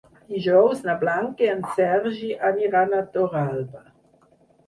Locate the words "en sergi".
1.55-2.31